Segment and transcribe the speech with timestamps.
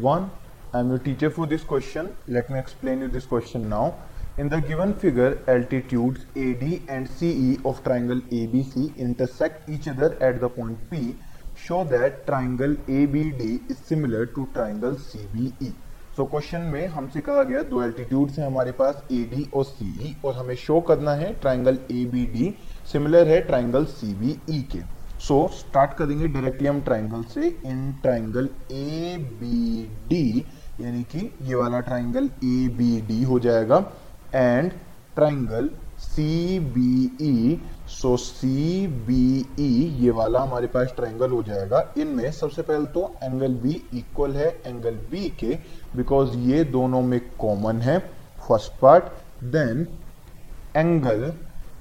[0.00, 0.30] everyone.
[0.72, 2.16] I am your teacher for this question.
[2.26, 3.96] Let me explain you this question now.
[4.38, 10.40] In the given figure, altitudes AD and CE of triangle ABC intersect each other at
[10.40, 11.16] the point P.
[11.54, 15.72] Show that triangle ABD is similar to triangle CBE.
[16.16, 19.64] So so, question में हमसे कहा गया दो altitude है हमारे पास A D और
[19.64, 22.52] सी ई और हमें शो करना है triangle A B D
[22.92, 24.80] similar है ट्राइंगल सी बी ई के
[25.20, 30.44] सो स्टार्ट करेंगे डायरेक्टली हम ट्राइंगल से in triangle A B D
[30.80, 33.78] यानी कि ये वाला ट्राइंगल ए बी डी हो जाएगा।
[34.34, 34.70] And
[35.14, 35.68] triangle
[36.00, 39.68] C B E so C B E
[40.00, 44.48] ये वाला हमारे पास ट्राइंगल हो जाएगा। इनमें सबसे पहले तो एंगल बी इक्वल है
[44.66, 45.54] एंगल बी के
[45.96, 47.98] बिकॉज़ ये दोनों में कॉमन है
[48.48, 49.04] फ़र्स्ट पार्ट
[49.52, 49.86] देन
[50.76, 51.32] एंगल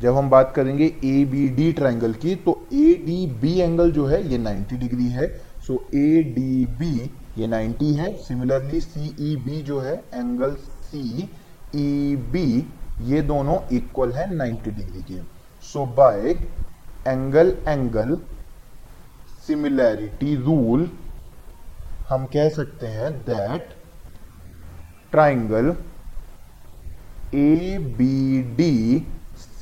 [0.00, 4.06] जब हम बात करेंगे ए बी डी ट्राइंगल की तो ए डी बी एंगल जो
[4.06, 5.26] है, ये 90 डिग्री है।
[5.66, 11.28] सो ए डी बी ये 90 है। सिमिलरली सी ई बी जो है एंगल सी
[11.76, 12.46] ई बी
[13.04, 15.20] ये दोनों इक्वल है 90 डिग्री के।
[15.62, 16.30] So by
[17.08, 18.16] angle angle
[19.46, 20.90] similarity rule
[22.08, 23.68] हम कह सकते हैं that
[25.12, 25.74] triangle
[27.34, 29.06] A B D